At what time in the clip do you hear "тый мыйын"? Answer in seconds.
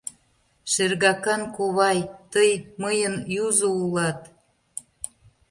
2.33-3.15